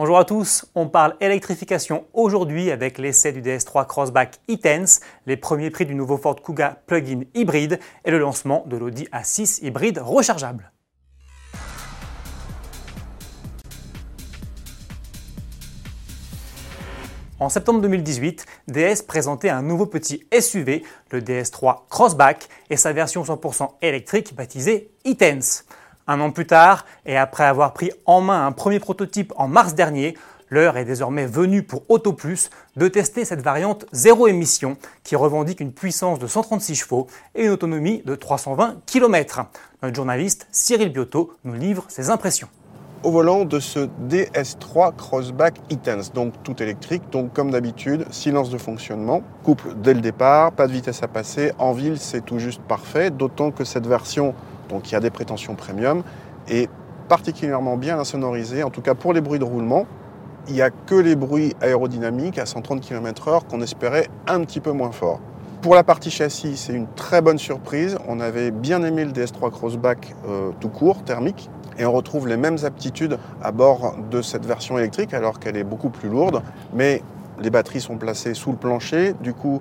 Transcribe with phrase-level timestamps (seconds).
[0.00, 5.68] Bonjour à tous, on parle électrification aujourd'hui avec l'essai du DS3 Crossback e-Tense, les premiers
[5.68, 10.72] prix du nouveau Ford Kuga plug-in hybride et le lancement de l'Audi A6 hybride rechargeable.
[17.38, 23.22] En septembre 2018, DS présentait un nouveau petit SUV, le DS3 Crossback, et sa version
[23.22, 25.66] 100% électrique baptisée e-Tense.
[26.10, 29.76] Un an plus tard, et après avoir pris en main un premier prototype en mars
[29.76, 30.18] dernier,
[30.48, 35.72] l'heure est désormais venue pour AutoPlus de tester cette variante zéro émission qui revendique une
[35.72, 39.42] puissance de 136 chevaux et une autonomie de 320 km.
[39.84, 42.48] Notre journaliste Cyril Biotto nous livre ses impressions
[43.02, 48.58] au volant de ce DS3 Crossback e-Tense, donc tout électrique, donc comme d'habitude, silence de
[48.58, 52.60] fonctionnement, couple dès le départ, pas de vitesse à passer, en ville c'est tout juste
[52.60, 54.34] parfait, d'autant que cette version
[54.70, 56.02] donc il y a des prétentions premium,
[56.48, 56.68] et
[57.08, 59.86] particulièrement bien insonorisé, en tout cas pour les bruits de roulement.
[60.48, 64.72] Il n'y a que les bruits aérodynamiques à 130 km/h qu'on espérait un petit peu
[64.72, 65.20] moins fort.
[65.60, 67.98] Pour la partie châssis, c'est une très bonne surprise.
[68.08, 72.38] On avait bien aimé le DS3 Crossback euh, tout court, thermique, et on retrouve les
[72.38, 77.02] mêmes aptitudes à bord de cette version électrique alors qu'elle est beaucoup plus lourde, mais
[77.42, 79.60] les batteries sont placées sous le plancher, du coup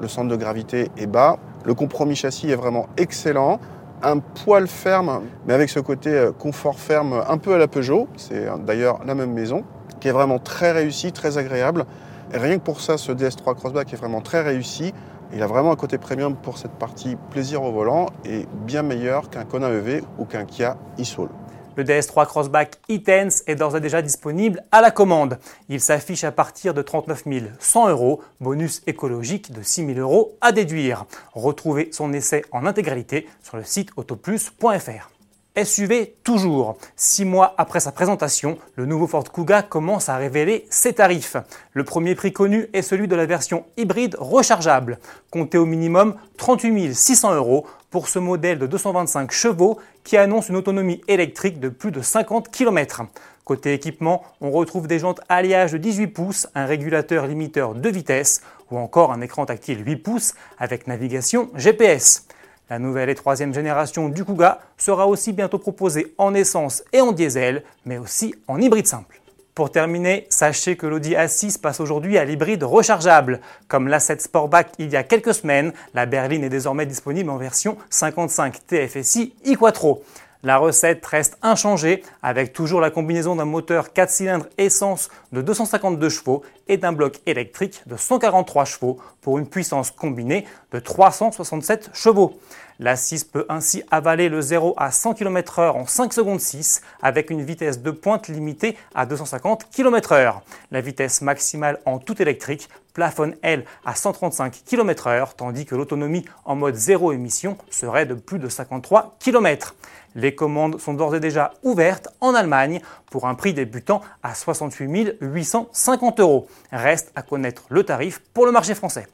[0.00, 1.38] le centre de gravité est bas.
[1.64, 3.60] Le compromis châssis est vraiment excellent
[4.02, 8.08] un poil ferme, mais avec ce côté euh, confort ferme un peu à la Peugeot,
[8.16, 9.64] c'est euh, d'ailleurs la même maison,
[10.00, 11.86] qui est vraiment très réussi, très agréable.
[12.32, 14.92] Rien que pour ça, ce DS3 Crossback est vraiment très réussi.
[15.32, 19.30] Il a vraiment un côté premium pour cette partie plaisir au volant et bien meilleur
[19.30, 21.28] qu'un Kona EV ou qu'un Kia e-Soul.
[21.76, 25.38] Le DS3 Crossback e-Tense est d'ores et déjà disponible à la commande.
[25.68, 27.24] Il s'affiche à partir de 39
[27.58, 31.06] 100 euros, bonus écologique de 6 000 euros à déduire.
[31.32, 35.13] Retrouvez son essai en intégralité sur le site autoplus.fr.
[35.62, 36.76] SUV toujours.
[36.96, 41.36] Six mois après sa présentation, le nouveau Ford Kuga commence à révéler ses tarifs.
[41.72, 44.98] Le premier prix connu est celui de la version hybride rechargeable.
[45.30, 50.56] Comptez au minimum 38 600 euros pour ce modèle de 225 chevaux qui annonce une
[50.56, 53.02] autonomie électrique de plus de 50 km.
[53.44, 58.42] Côté équipement, on retrouve des jantes alliage de 18 pouces, un régulateur limiteur de vitesse
[58.72, 62.26] ou encore un écran tactile 8 pouces avec navigation GPS.
[62.70, 67.12] La nouvelle et troisième génération du Kuga sera aussi bientôt proposée en essence et en
[67.12, 69.20] diesel, mais aussi en hybride simple.
[69.54, 73.40] Pour terminer, sachez que l'Audi A6 passe aujourd'hui à l'hybride rechargeable.
[73.68, 77.76] Comme l'A7 Sportback il y a quelques semaines, la berline est désormais disponible en version
[77.90, 80.02] 55 TFSI e-Quattro.
[80.44, 86.10] La recette reste inchangée avec toujours la combinaison d'un moteur 4 cylindres essence de 252
[86.10, 92.38] chevaux et d'un bloc électrique de 143 chevaux pour une puissance combinée de 367 chevaux.
[92.80, 97.30] La 6 peut ainsi avaler le 0 à 100 km/h en 5 secondes 6 avec
[97.30, 100.40] une vitesse de pointe limitée à 250 km/h.
[100.72, 106.56] La vitesse maximale en tout électrique plafonne elle à 135 km/h tandis que l'autonomie en
[106.56, 109.76] mode zéro émission serait de plus de 53 km.
[110.16, 115.16] Les commandes sont d'ores et déjà ouvertes en Allemagne pour un prix débutant à 68
[115.20, 116.48] 850 euros.
[116.72, 119.06] Reste à connaître le tarif pour le marché français.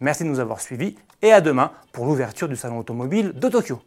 [0.00, 3.80] Merci de nous avoir suivis et à demain pour l'ouverture du salon automobile de Tokyo.